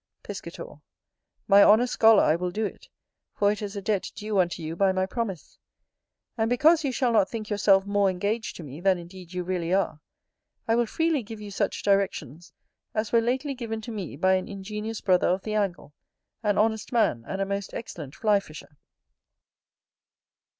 [0.23, 0.81] Piscator.
[1.47, 2.89] My honest scholar, I will do it;
[3.35, 5.59] for it is a debt due unto you by my promise.
[6.35, 9.71] And because you shall not think yourself more engaged to me than indeed you really
[9.75, 9.99] are,
[10.67, 12.51] I will freely give you such directions
[12.95, 15.93] as were lately given to me by an ingenious brother of the angle,
[16.41, 18.77] an honest man, and a most excellent fly fisher.